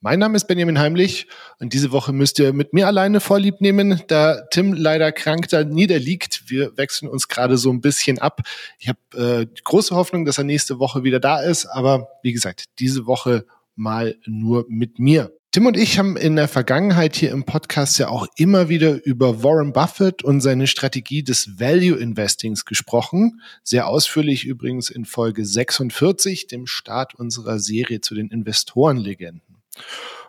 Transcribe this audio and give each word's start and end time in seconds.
Mein 0.00 0.20
Name 0.20 0.36
ist 0.36 0.46
Benjamin 0.46 0.78
Heimlich 0.78 1.26
und 1.58 1.72
diese 1.72 1.90
Woche 1.90 2.12
müsst 2.12 2.38
ihr 2.38 2.52
mit 2.52 2.72
mir 2.72 2.86
alleine 2.86 3.18
Vorlieb 3.18 3.60
nehmen, 3.60 4.00
da 4.06 4.42
Tim 4.52 4.72
leider 4.72 5.10
krank 5.10 5.48
da 5.48 5.64
niederliegt. 5.64 6.44
Wir 6.46 6.76
wechseln 6.76 7.08
uns 7.08 7.26
gerade 7.26 7.58
so 7.58 7.72
ein 7.72 7.80
bisschen 7.80 8.20
ab. 8.20 8.42
Ich 8.78 8.88
habe 8.88 9.00
äh, 9.16 9.46
große 9.64 9.96
Hoffnung, 9.96 10.24
dass 10.24 10.38
er 10.38 10.44
nächste 10.44 10.78
Woche 10.78 11.02
wieder 11.02 11.18
da 11.18 11.40
ist, 11.40 11.66
aber 11.66 12.06
wie 12.22 12.32
gesagt, 12.32 12.66
diese 12.78 13.06
Woche 13.06 13.44
mal 13.74 14.14
nur 14.24 14.66
mit 14.68 15.00
mir. 15.00 15.32
Tim 15.50 15.66
und 15.66 15.76
ich 15.76 15.98
haben 15.98 16.16
in 16.16 16.36
der 16.36 16.46
Vergangenheit 16.46 17.16
hier 17.16 17.32
im 17.32 17.42
Podcast 17.42 17.98
ja 17.98 18.08
auch 18.08 18.28
immer 18.36 18.68
wieder 18.68 19.04
über 19.04 19.42
Warren 19.42 19.72
Buffett 19.72 20.22
und 20.22 20.42
seine 20.42 20.68
Strategie 20.68 21.24
des 21.24 21.58
Value 21.58 21.98
Investings 21.98 22.64
gesprochen. 22.64 23.40
Sehr 23.64 23.88
ausführlich 23.88 24.44
übrigens 24.44 24.90
in 24.90 25.06
Folge 25.06 25.44
46, 25.44 26.46
dem 26.46 26.68
Start 26.68 27.16
unserer 27.16 27.58
Serie 27.58 28.00
zu 28.00 28.14
den 28.14 28.28
Investorenlegenden. 28.28 29.47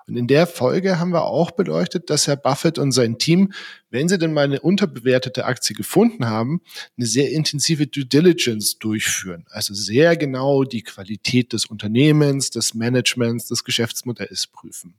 Und 0.09 0.17
in 0.17 0.26
der 0.26 0.48
Folge 0.48 0.99
haben 0.99 1.13
wir 1.13 1.26
auch 1.26 1.52
beleuchtet, 1.52 2.09
dass 2.09 2.26
Herr 2.26 2.35
Buffett 2.35 2.80
und 2.80 2.91
sein 2.91 3.20
Team, 3.20 3.53
wenn 3.91 4.09
sie 4.09 4.17
denn 4.17 4.34
mal 4.34 4.45
eine 4.45 4.59
unterbewertete 4.59 5.45
Aktie 5.45 5.75
gefunden 5.75 6.25
haben, 6.25 6.62
eine 6.98 7.05
sehr 7.05 7.31
intensive 7.31 7.85
Due 7.85 8.05
Diligence 8.05 8.80
durchführen. 8.80 9.45
Also 9.52 9.75
sehr 9.75 10.17
genau 10.17 10.64
die 10.64 10.81
Qualität 10.81 11.53
des 11.53 11.67
Unternehmens, 11.67 12.50
des 12.50 12.73
Managements, 12.73 13.47
des 13.50 13.64
Geschäftsmodells 13.64 14.47
prüfen. 14.47 14.95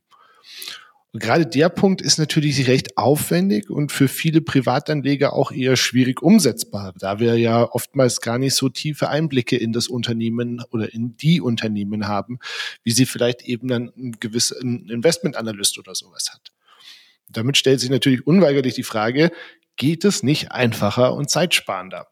Und 1.13 1.21
gerade 1.21 1.45
der 1.45 1.69
Punkt 1.69 2.03
ist 2.03 2.19
natürlich 2.19 2.69
recht 2.69 2.97
aufwendig 2.97 3.69
und 3.69 3.91
für 3.91 4.07
viele 4.07 4.41
Privatanleger 4.41 5.33
auch 5.33 5.51
eher 5.51 5.77
schwierig 5.77 6.23
umsetzbar, 6.23 6.95
da 6.99 7.19
wir 7.19 7.37
ja 7.37 7.69
oftmals 7.69 8.21
gar 8.21 8.39
nicht 8.39 8.55
so 8.55 8.69
tiefe 8.69 9.09
Einblicke 9.09 9.57
in 9.57 9.73
das 9.73 9.89
Unternehmen 9.89 10.63
oder 10.71 10.95
in 10.95 11.17
die 11.17 11.41
Unternehmen 11.41 12.07
haben, 12.07 12.39
wie 12.85 12.93
sie 12.93 13.07
vielleicht 13.07 13.43
eben 13.43 13.67
dann 13.67 13.93
ein 13.97 14.13
gewisser 14.21 14.61
Investmentanalyst 14.61 15.79
oder 15.79 15.97
sowas 15.97 16.31
hat. 16.33 16.53
Damit 17.29 17.57
stellt 17.57 17.81
sich 17.81 17.91
natürlich 17.91 18.27
unweigerlich 18.27 18.75
die 18.75 18.85
Frage, 18.85 19.33
geht 19.77 20.05
es 20.05 20.23
nicht 20.23 20.53
einfacher 20.53 21.15
und 21.15 21.29
zeitsparender? 21.29 22.07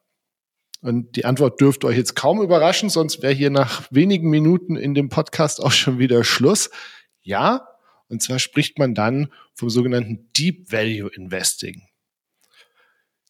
Und 0.80 1.16
die 1.16 1.24
Antwort 1.24 1.60
dürfte 1.60 1.86
euch 1.86 1.96
jetzt 1.96 2.14
kaum 2.14 2.40
überraschen, 2.40 2.88
sonst 2.88 3.22
wäre 3.22 3.32
hier 3.32 3.50
nach 3.50 3.86
wenigen 3.90 4.30
Minuten 4.30 4.76
in 4.76 4.94
dem 4.94 5.08
Podcast 5.08 5.62
auch 5.62 5.72
schon 5.72 5.98
wieder 5.98 6.24
Schluss. 6.24 6.70
Ja, 7.20 7.67
und 8.08 8.22
zwar 8.22 8.38
spricht 8.38 8.78
man 8.78 8.94
dann 8.94 9.32
vom 9.54 9.70
sogenannten 9.70 10.30
Deep 10.36 10.72
Value 10.72 11.10
Investing. 11.14 11.82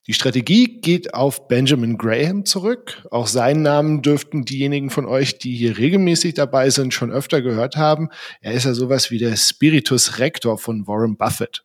Die 0.09 0.15
Strategie 0.15 0.81
geht 0.81 1.12
auf 1.12 1.48
Benjamin 1.48 1.98
Graham 1.98 2.47
zurück. 2.47 3.06
Auch 3.11 3.27
seinen 3.27 3.61
Namen 3.61 4.01
dürften 4.01 4.47
diejenigen 4.47 4.89
von 4.89 5.05
euch, 5.05 5.37
die 5.37 5.55
hier 5.55 5.77
regelmäßig 5.77 6.33
dabei 6.33 6.71
sind, 6.71 6.95
schon 6.95 7.12
öfter 7.12 7.43
gehört 7.43 7.77
haben. 7.77 8.09
Er 8.41 8.55
ist 8.55 8.65
ja 8.65 8.73
sowas 8.73 9.11
wie 9.11 9.19
der 9.19 9.37
Spiritus 9.37 10.19
Rector 10.19 10.56
von 10.56 10.87
Warren 10.87 11.19
Buffett. 11.19 11.62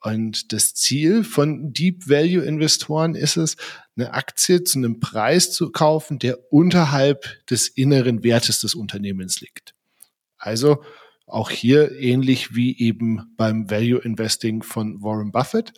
Und 0.00 0.54
das 0.54 0.74
Ziel 0.74 1.22
von 1.22 1.74
Deep 1.74 2.08
Value 2.08 2.44
Investoren 2.44 3.14
ist 3.14 3.36
es, 3.36 3.56
eine 3.94 4.14
Aktie 4.14 4.64
zu 4.64 4.78
einem 4.78 5.00
Preis 5.00 5.52
zu 5.52 5.70
kaufen, 5.70 6.18
der 6.18 6.50
unterhalb 6.50 7.26
des 7.46 7.68
inneren 7.68 8.24
Wertes 8.24 8.60
des 8.60 8.74
Unternehmens 8.74 9.42
liegt. 9.42 9.74
Also 10.38 10.82
auch 11.26 11.50
hier 11.50 11.92
ähnlich 11.98 12.54
wie 12.54 12.78
eben 12.78 13.34
beim 13.36 13.70
Value 13.70 14.00
Investing 14.00 14.62
von 14.62 15.02
Warren 15.02 15.32
Buffett. 15.32 15.72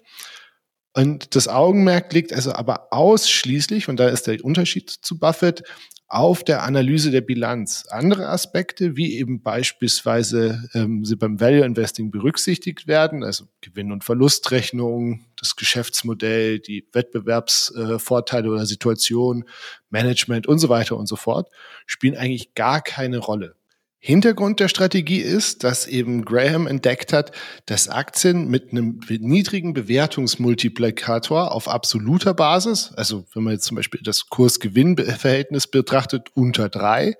Und 0.95 1.34
das 1.37 1.47
Augenmerk 1.47 2.12
liegt 2.12 2.33
also 2.33 2.53
aber 2.53 2.89
ausschließlich, 2.91 3.89
und 3.89 4.01
da 4.01 4.09
ist 4.09 4.27
der 4.27 4.43
Unterschied 4.43 4.91
zu 4.91 5.19
Buffett, 5.19 5.62
auf 6.09 6.45
der 6.45 6.62
Analyse 6.62 7.11
der 7.11 7.21
Bilanz. 7.21 7.84
Andere 7.91 8.29
Aspekte, 8.29 8.97
wie 8.97 9.19
eben 9.19 9.43
beispielsweise 9.43 10.69
ähm, 10.73 11.05
sie 11.05 11.17
beim 11.17 11.41
Value 11.41 11.65
Investing 11.65 12.11
berücksichtigt 12.11 12.87
werden, 12.87 13.25
also 13.25 13.47
Gewinn- 13.61 13.91
und 13.91 14.05
Verlustrechnung, 14.05 15.27
das 15.37 15.57
Geschäftsmodell, 15.57 16.61
die 16.61 16.87
Wettbewerbsvorteile 16.93 18.47
äh, 18.47 18.51
oder 18.51 18.67
Situation, 18.67 19.45
Management 19.91 20.47
und 20.47 20.61
so 20.61 20.69
weiter 20.69 20.97
und 20.97 21.09
so 21.09 21.17
fort, 21.17 21.51
spielen 21.87 22.17
eigentlich 22.17 22.55
gar 22.55 22.81
keine 22.81 23.19
Rolle. 23.19 23.57
Hintergrund 24.06 24.61
der 24.61 24.69
Strategie 24.69 25.19
ist, 25.19 25.65
dass 25.65 25.89
eben 25.89 26.25
Graham 26.25 26.69
entdeckt 26.69 27.12
hat, 27.12 27.33
dass 27.67 27.89
Aktien 27.89 28.47
mit 28.47 28.71
einem 28.71 29.00
niedrigen 29.09 29.75
Bewertungsmultiplikator 29.75 31.50
auf 31.50 31.67
absoluter 31.67 32.33
Basis, 32.33 32.93
also 32.95 33.25
wenn 33.34 33.43
man 33.43 33.55
jetzt 33.55 33.65
zum 33.65 33.75
Beispiel 33.75 34.00
das 34.05 34.28
Kurs-Gewinn-Verhältnis 34.28 35.66
betrachtet, 35.66 36.28
unter 36.34 36.69
drei, 36.69 37.16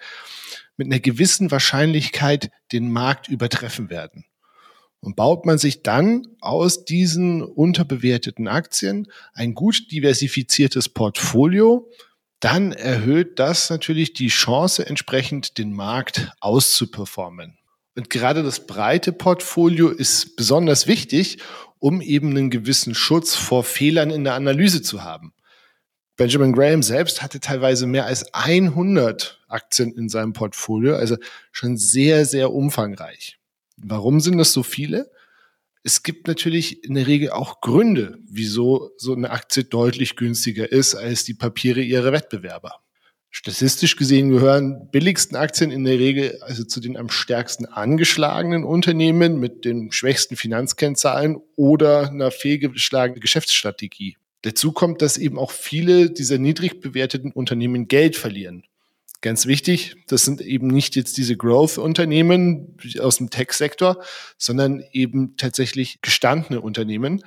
mit 0.77 0.87
einer 0.87 1.01
gewissen 1.01 1.51
Wahrscheinlichkeit 1.51 2.53
den 2.71 2.93
Markt 2.93 3.27
übertreffen 3.27 3.91
werden. 3.91 4.25
Und 5.01 5.17
baut 5.17 5.45
man 5.45 5.59
sich 5.59 5.83
dann 5.83 6.29
aus 6.41 6.85
diesen 6.85 7.43
unterbewerteten 7.43 8.47
Aktien 8.47 9.09
ein 9.33 9.55
gut 9.55 9.91
diversifiziertes 9.91 10.89
Portfolio, 10.89 11.91
dann 12.41 12.73
erhöht 12.73 13.39
das 13.39 13.71
natürlich 13.71 14.13
die 14.13 14.29
Chance, 14.29 14.87
entsprechend 14.87 15.59
den 15.59 15.73
Markt 15.73 16.33
auszuperformen. 16.41 17.59
Und 17.97 18.11
gerade 18.11 18.43
das 18.43 18.67
breite 18.67 19.13
Portfolio 19.13 19.89
ist 19.89 20.37
besonders 20.37 20.87
wichtig, 20.87 21.39
um 21.79 22.03
eben 22.03 22.31
einen 22.31 22.51
gewissen 22.51 22.95
Schutz 22.95 23.35
vor 23.35 23.65
Fehlern 23.65 24.11
in 24.11 24.25
der 24.25 24.35
Analyse 24.35 24.83
zu 24.83 25.03
haben. 25.03 25.33
Benjamin 26.17 26.53
Graham 26.53 26.83
selbst 26.83 27.23
hatte 27.23 27.41
teilweise 27.41 27.87
mehr 27.87 28.07
als 28.07 28.33
100 28.33 29.43
Aktien 29.49 29.93
in 29.95 30.09
seinem 30.09 30.33
Portfolio, 30.33 30.97
also 30.97 31.17
schon 31.53 31.77
sehr, 31.77 32.25
sehr 32.25 32.53
umfangreich. 32.53 33.39
Warum 33.77 34.21
sind 34.21 34.39
das 34.39 34.53
so 34.53 34.63
viele? 34.63 35.11
Es 35.87 36.03
gibt 36.03 36.27
natürlich 36.27 36.83
in 36.83 36.95
der 36.95 37.07
Regel 37.07 37.31
auch 37.31 37.61
Gründe, 37.61 38.19
wieso 38.29 38.91
so 38.97 39.15
eine 39.15 39.31
Aktie 39.31 39.63
deutlich 39.63 40.17
günstiger 40.17 40.73
ist 40.73 40.97
als 40.97 41.23
die 41.23 41.35
Papiere 41.35 41.81
ihrer 41.81 42.11
Wettbewerber. 42.11 42.81
Statistisch 43.31 43.95
gesehen 43.95 44.31
gehören 44.31 44.91
billigsten 44.91 45.37
Aktien 45.37 45.71
in 45.71 45.85
der 45.85 46.01
Regel 46.01 46.39
also 46.41 46.65
zu 46.65 46.81
den 46.81 46.97
am 46.97 47.09
stärksten 47.09 47.67
angeschlagenen 47.67 48.65
Unternehmen 48.65 49.39
mit 49.39 49.65
den 49.65 49.93
schwächsten 49.93 50.35
Finanzkennzahlen 50.35 51.37
oder 51.55 52.11
einer 52.11 52.33
fehlgeschlagenen 52.33 53.21
Geschäftsstrategie. 53.21 54.17
Dazu 54.43 54.73
kommt, 54.73 55.03
dass 55.03 55.19
eben 55.19 55.39
auch 55.39 55.53
viele 55.53 56.11
dieser 56.11 56.39
niedrig 56.39 56.81
bewerteten 56.81 57.31
Unternehmen 57.31 57.87
Geld 57.87 58.17
verlieren. 58.17 58.65
Ganz 59.23 59.47
wichtig, 59.47 59.97
das 60.09 60.25
sind 60.25 60.41
eben 60.41 60.69
nicht 60.69 60.95
jetzt 60.95 61.17
diese 61.17 61.37
Growth-Unternehmen 61.37 62.77
aus 63.01 63.17
dem 63.17 63.31
Tech-Sektor, 63.31 64.03
sondern 64.37 64.83
eben 64.93 65.37
tatsächlich 65.37 66.01
gestandene 66.03 66.61
Unternehmen. 66.61 67.25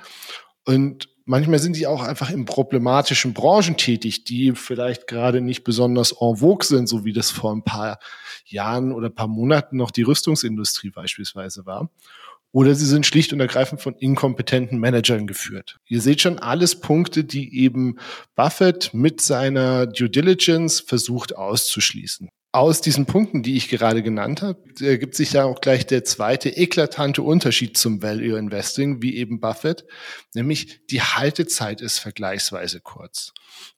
Und 0.64 1.08
manchmal 1.24 1.58
sind 1.58 1.76
die 1.76 1.86
auch 1.86 2.02
einfach 2.02 2.30
in 2.30 2.44
problematischen 2.44 3.34
Branchen 3.34 3.76
tätig, 3.76 4.24
die 4.24 4.52
vielleicht 4.52 5.08
gerade 5.08 5.40
nicht 5.40 5.64
besonders 5.64 6.12
en 6.12 6.36
vogue 6.36 6.64
sind, 6.64 6.86
so 6.86 7.04
wie 7.04 7.12
das 7.12 7.30
vor 7.30 7.52
ein 7.52 7.64
paar 7.64 7.98
Jahren 8.44 8.92
oder 8.92 9.08
ein 9.08 9.14
paar 9.14 9.28
Monaten 9.28 9.76
noch 9.76 9.90
die 9.90 10.02
Rüstungsindustrie 10.02 10.90
beispielsweise 10.90 11.66
war 11.66 11.90
oder 12.52 12.74
sie 12.74 12.86
sind 12.86 13.06
schlicht 13.06 13.32
und 13.32 13.40
ergreifend 13.40 13.80
von 13.80 13.94
inkompetenten 13.94 14.78
Managern 14.78 15.26
geführt. 15.26 15.78
Ihr 15.86 16.00
seht 16.00 16.20
schon 16.20 16.38
alles 16.38 16.80
Punkte, 16.80 17.24
die 17.24 17.60
eben 17.60 17.98
Buffett 18.34 18.92
mit 18.92 19.20
seiner 19.20 19.86
Due 19.86 20.10
Diligence 20.10 20.80
versucht 20.80 21.36
auszuschließen. 21.36 22.28
Aus 22.52 22.80
diesen 22.80 23.06
Punkten, 23.06 23.44
die 23.44 23.56
ich 23.56 23.68
gerade 23.68 24.02
genannt 24.02 24.42
habe, 24.42 24.58
ergibt 24.80 25.14
sich 25.14 25.34
ja 25.34 25.44
auch 25.44 25.60
gleich 25.60 25.86
der 25.86 26.02
zweite 26.02 26.48
eklatante 26.48 27.22
Unterschied 27.22 27.76
zum 27.76 28.02
Value 28.02 28.36
Investing, 28.36 29.00
wie 29.02 29.16
eben 29.16 29.38
Buffett, 29.38 29.84
nämlich 30.34 30.84
die 30.90 31.00
Haltezeit 31.00 31.80
ist 31.80 32.00
vergleichsweise 32.00 32.80
kurz. 32.80 33.32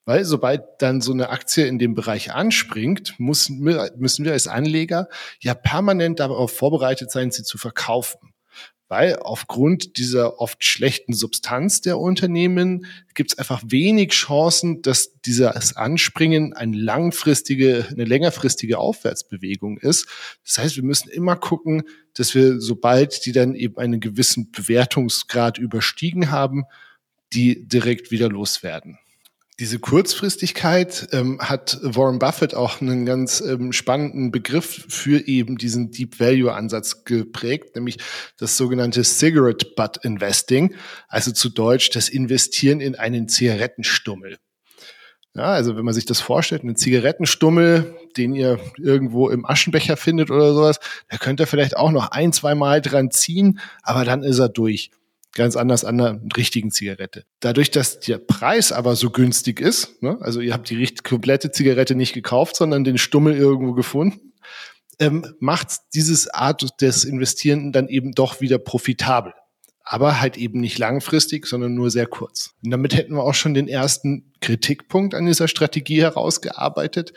Weil 0.06 0.24
sobald 0.24 0.62
dann 0.78 1.02
so 1.02 1.12
eine 1.12 1.28
Aktie 1.28 1.66
in 1.66 1.78
dem 1.78 1.94
Bereich 1.94 2.32
anspringt, 2.32 3.16
müssen 3.19 3.62
wir 3.62 4.32
als 4.32 4.48
Anleger 4.48 5.08
ja 5.40 5.52
permanent 5.52 6.19
darauf 6.19 6.56
vorbereitet 6.56 7.10
sein, 7.10 7.30
sie 7.30 7.42
zu 7.42 7.58
verkaufen 7.58 8.31
weil 8.92 9.16
aufgrund 9.16 9.96
dieser 9.96 10.38
oft 10.38 10.62
schlechten 10.62 11.14
Substanz 11.14 11.80
der 11.80 11.98
Unternehmen 11.98 12.84
gibt 13.14 13.32
es 13.32 13.38
einfach 13.38 13.62
wenig 13.64 14.10
Chancen, 14.10 14.82
dass 14.82 15.18
dieses 15.22 15.74
Anspringen 15.78 16.52
eine 16.52 16.76
langfristige, 16.76 17.86
eine 17.90 18.04
längerfristige 18.04 18.76
Aufwärtsbewegung 18.76 19.78
ist. 19.78 20.08
Das 20.44 20.58
heißt, 20.58 20.76
wir 20.76 20.82
müssen 20.82 21.08
immer 21.08 21.36
gucken, 21.36 21.84
dass 22.12 22.34
wir, 22.34 22.60
sobald 22.60 23.24
die 23.24 23.32
dann 23.32 23.54
eben 23.54 23.78
einen 23.78 23.98
gewissen 23.98 24.50
Bewertungsgrad 24.52 25.56
überstiegen 25.56 26.30
haben, 26.30 26.64
die 27.32 27.66
direkt 27.66 28.10
wieder 28.10 28.28
loswerden. 28.28 28.98
Diese 29.60 29.78
Kurzfristigkeit 29.78 31.08
ähm, 31.12 31.38
hat 31.38 31.78
Warren 31.82 32.19
Buffett 32.19 32.54
auch 32.54 32.81
einen 32.81 33.04
ganz 33.04 33.43
ähm, 33.43 33.72
spannenden 33.72 34.31
Begriff 34.31 34.87
für 34.88 35.26
eben 35.28 35.58
diesen 35.58 35.90
Deep 35.90 36.19
Value 36.19 36.52
Ansatz 36.52 37.04
geprägt, 37.04 37.76
nämlich 37.76 37.99
das 38.38 38.56
sogenannte 38.56 39.04
Cigarette 39.04 39.66
Butt 39.76 39.99
Investing, 40.04 40.75
also 41.06 41.32
zu 41.32 41.50
Deutsch 41.50 41.90
das 41.90 42.08
Investieren 42.08 42.81
in 42.81 42.94
einen 42.94 43.28
Zigarettenstummel. 43.28 44.38
Ja, 45.34 45.52
also 45.52 45.76
wenn 45.76 45.84
man 45.84 45.94
sich 45.94 46.06
das 46.06 46.20
vorstellt, 46.20 46.62
einen 46.62 46.76
Zigarettenstummel, 46.76 47.94
den 48.16 48.34
ihr 48.34 48.58
irgendwo 48.78 49.28
im 49.28 49.46
Aschenbecher 49.46 49.96
findet 49.98 50.31
oder 50.31 50.55
sowas, 50.55 50.78
da 51.08 51.19
könnt 51.19 51.40
ihr 51.40 51.46
vielleicht 51.46 51.76
auch 51.76 51.90
noch 51.90 52.10
ein, 52.10 52.32
zwei 52.32 52.55
Mal 52.55 52.81
dran 52.81 53.10
ziehen, 53.10 53.58
aber 53.82 54.05
dann 54.05 54.22
ist 54.22 54.38
er 54.38 54.48
durch. 54.48 54.90
Ganz 55.34 55.56
anders 55.56 55.84
an 55.84 56.00
einer 56.00 56.20
richtigen 56.37 56.70
Zigarette. 56.70 57.25
Dadurch, 57.40 57.70
dass 57.70 58.00
der 58.00 58.19
Preis 58.19 58.70
aber 58.70 58.96
so 58.96 59.11
günstig 59.11 59.61
ist, 59.61 60.02
ne, 60.02 60.19
also 60.20 60.40
ihr 60.40 60.52
habt 60.52 60.69
die 60.69 60.94
komplette 61.02 61.50
Zigarette 61.50 61.94
nicht 61.94 62.12
gekauft, 62.12 62.56
sondern 62.56 62.84
den 62.84 62.99
Stummel 62.99 63.34
irgendwo 63.37 63.73
gefunden, 63.73 64.32
ähm, 64.99 65.34
macht 65.40 65.69
dieses 65.94 66.29
Art 66.29 66.81
des 66.81 67.05
Investieren 67.05 67.73
dann 67.73 67.88
eben 67.88 68.12
doch 68.12 68.40
wieder 68.40 68.58
profitabel. 68.58 69.32
Aber 69.84 70.20
halt 70.20 70.37
eben 70.37 70.61
nicht 70.61 70.79
langfristig, 70.79 71.46
sondern 71.46 71.75
nur 71.75 71.90
sehr 71.90 72.06
kurz. 72.06 72.55
Und 72.62 72.70
damit 72.70 72.94
hätten 72.94 73.14
wir 73.14 73.25
auch 73.25 73.34
schon 73.34 73.55
den 73.55 73.69
ersten 73.69 74.32
Kritikpunkt 74.40 75.14
an 75.14 75.26
dieser 75.26 75.49
Strategie 75.49 76.02
herausgearbeitet, 76.02 77.12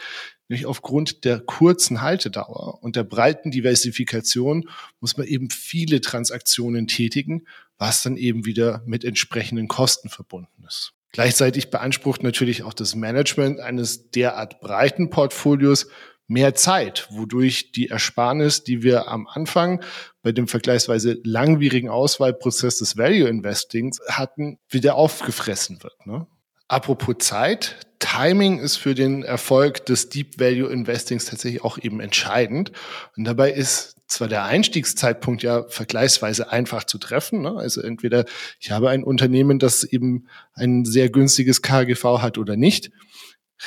Nämlich 0.47 0.65
aufgrund 0.65 1.25
der 1.25 1.39
kurzen 1.39 2.01
Haltedauer 2.01 2.83
und 2.83 2.95
der 2.95 3.03
breiten 3.03 3.51
Diversifikation 3.51 4.69
muss 4.99 5.17
man 5.17 5.25
eben 5.25 5.49
viele 5.49 6.01
Transaktionen 6.01 6.87
tätigen, 6.87 7.45
was 7.77 8.03
dann 8.03 8.15
eben 8.15 8.45
wieder 8.45 8.83
mit 8.85 9.03
entsprechenden 9.03 9.67
Kosten 9.67 10.09
verbunden 10.09 10.63
ist. 10.67 10.93
Gleichzeitig 11.11 11.69
beansprucht 11.69 12.23
natürlich 12.23 12.63
auch 12.63 12.73
das 12.73 12.93
Management 12.93 13.59
eines 13.59 14.11
derart 14.11 14.59
breiten 14.59 15.09
Portfolios 15.09 15.87
mehr 16.27 16.55
Zeit, 16.55 17.07
wodurch 17.11 17.71
die 17.71 17.87
Ersparnis, 17.87 18.63
die 18.63 18.83
wir 18.83 19.07
am 19.07 19.27
Anfang 19.27 19.83
bei 20.23 20.31
dem 20.31 20.47
vergleichsweise 20.47 21.19
langwierigen 21.23 21.89
Auswahlprozess 21.89 22.79
des 22.79 22.97
Value 22.97 23.27
Investings 23.27 23.99
hatten, 24.09 24.57
wieder 24.69 24.95
aufgefressen 24.95 25.81
wird. 25.83 26.05
Ne? 26.05 26.27
Apropos 26.67 27.17
Zeit, 27.19 27.77
Timing 27.99 28.59
ist 28.59 28.77
für 28.77 28.95
den 28.95 29.23
Erfolg 29.23 29.85
des 29.85 30.09
Deep 30.09 30.39
Value 30.39 30.71
Investings 30.71 31.25
tatsächlich 31.25 31.63
auch 31.63 31.77
eben 31.77 31.99
entscheidend. 31.99 32.71
Und 33.15 33.25
dabei 33.25 33.51
ist 33.51 33.95
zwar 34.07 34.27
der 34.27 34.45
Einstiegszeitpunkt 34.45 35.43
ja 35.43 35.63
vergleichsweise 35.67 36.51
einfach 36.51 36.83
zu 36.83 36.97
treffen. 36.97 37.41
Ne? 37.41 37.55
Also 37.55 37.81
entweder 37.81 38.25
ich 38.59 38.71
habe 38.71 38.89
ein 38.89 39.03
Unternehmen, 39.03 39.59
das 39.59 39.83
eben 39.83 40.27
ein 40.53 40.85
sehr 40.85 41.09
günstiges 41.09 41.61
KGV 41.61 42.21
hat 42.21 42.37
oder 42.37 42.55
nicht. 42.55 42.91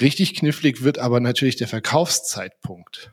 Richtig 0.00 0.34
knifflig 0.34 0.82
wird 0.82 0.98
aber 0.98 1.20
natürlich 1.20 1.56
der 1.56 1.68
Verkaufszeitpunkt. 1.68 3.10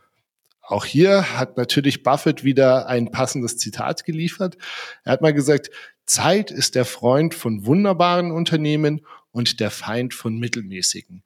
Auch 0.62 0.86
hier 0.86 1.38
hat 1.38 1.58
natürlich 1.58 2.02
Buffett 2.02 2.44
wieder 2.44 2.88
ein 2.88 3.12
passendes 3.12 3.58
Zitat 3.58 4.04
geliefert. 4.04 4.58
Er 5.04 5.14
hat 5.14 5.22
mal 5.22 5.34
gesagt, 5.34 5.70
Zeit 6.06 6.52
ist 6.52 6.76
der 6.76 6.86
Freund 6.86 7.34
von 7.34 7.66
wunderbaren 7.66 8.32
Unternehmen 8.32 9.02
und 9.36 9.60
der 9.60 9.70
Feind 9.70 10.14
von 10.14 10.38
mittelmäßigen. 10.38 11.22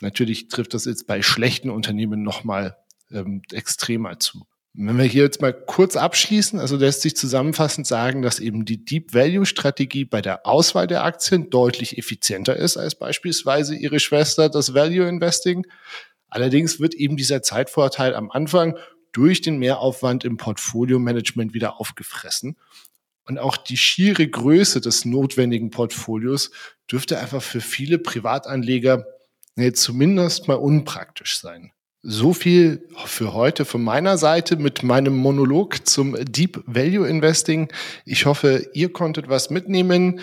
Natürlich 0.00 0.48
trifft 0.48 0.72
das 0.72 0.86
jetzt 0.86 1.06
bei 1.06 1.20
schlechten 1.20 1.68
Unternehmen 1.68 2.22
nochmal 2.22 2.78
ähm, 3.10 3.42
extremer 3.52 4.18
zu. 4.18 4.46
Wenn 4.72 4.96
wir 4.96 5.04
hier 5.04 5.24
jetzt 5.24 5.42
mal 5.42 5.52
kurz 5.52 5.96
abschließen, 5.96 6.58
also 6.58 6.76
lässt 6.76 7.02
sich 7.02 7.14
zusammenfassend 7.14 7.86
sagen, 7.86 8.22
dass 8.22 8.40
eben 8.40 8.64
die 8.64 8.82
Deep 8.86 9.12
Value 9.12 9.44
Strategie 9.44 10.06
bei 10.06 10.22
der 10.22 10.46
Auswahl 10.46 10.86
der 10.86 11.04
Aktien 11.04 11.50
deutlich 11.50 11.98
effizienter 11.98 12.56
ist 12.56 12.78
als 12.78 12.94
beispielsweise 12.94 13.76
ihre 13.76 14.00
Schwester, 14.00 14.48
das 14.48 14.72
Value 14.72 15.06
Investing. 15.06 15.66
Allerdings 16.30 16.80
wird 16.80 16.94
eben 16.94 17.18
dieser 17.18 17.42
Zeitvorteil 17.42 18.14
am 18.14 18.30
Anfang 18.30 18.78
durch 19.12 19.42
den 19.42 19.58
Mehraufwand 19.58 20.24
im 20.24 20.38
Portfolio 20.38 20.98
Management 20.98 21.52
wieder 21.52 21.78
aufgefressen. 21.78 22.56
Und 23.24 23.38
auch 23.38 23.58
die 23.58 23.76
schiere 23.76 24.26
Größe 24.26 24.80
des 24.80 25.04
notwendigen 25.04 25.70
Portfolios 25.70 26.50
dürfte 26.92 27.18
einfach 27.18 27.42
für 27.42 27.60
viele 27.60 27.98
Privatanleger 27.98 29.06
nee, 29.56 29.72
zumindest 29.72 30.48
mal 30.48 30.54
unpraktisch 30.54 31.38
sein. 31.38 31.72
So 32.02 32.32
viel 32.32 32.88
für 33.04 33.32
heute 33.32 33.64
von 33.64 33.82
meiner 33.82 34.18
Seite 34.18 34.56
mit 34.56 34.82
meinem 34.82 35.16
Monolog 35.16 35.86
zum 35.86 36.16
Deep 36.24 36.62
Value 36.66 37.06
Investing. 37.08 37.72
Ich 38.04 38.26
hoffe, 38.26 38.68
ihr 38.74 38.92
konntet 38.92 39.28
was 39.28 39.50
mitnehmen. 39.50 40.20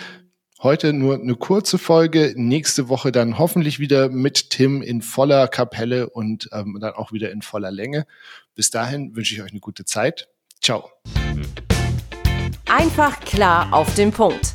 Heute 0.62 0.92
nur 0.92 1.14
eine 1.14 1.36
kurze 1.36 1.78
Folge, 1.78 2.34
nächste 2.36 2.90
Woche 2.90 3.12
dann 3.12 3.38
hoffentlich 3.38 3.78
wieder 3.78 4.10
mit 4.10 4.50
Tim 4.50 4.82
in 4.82 5.00
voller 5.00 5.48
Kapelle 5.48 6.10
und 6.10 6.50
ähm, 6.52 6.76
dann 6.78 6.92
auch 6.92 7.12
wieder 7.12 7.30
in 7.30 7.40
voller 7.40 7.70
Länge. 7.70 8.06
Bis 8.54 8.70
dahin 8.70 9.16
wünsche 9.16 9.34
ich 9.34 9.40
euch 9.40 9.52
eine 9.52 9.60
gute 9.60 9.86
Zeit. 9.86 10.28
Ciao. 10.60 10.90
Einfach 12.66 13.20
klar 13.20 13.72
auf 13.72 13.94
den 13.94 14.12
Punkt. 14.12 14.54